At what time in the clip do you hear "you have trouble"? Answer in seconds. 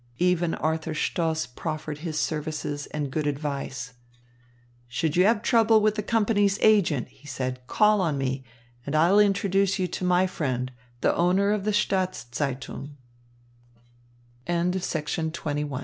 5.15-5.79